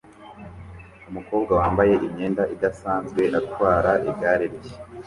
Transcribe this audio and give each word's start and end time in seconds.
Umukobwa 1.09 1.51
wambaye 1.59 1.93
imyenda 2.07 2.43
idasanzwe 2.55 3.21
atwara 3.39 3.91
igare 4.09 4.45
rye 4.55 4.73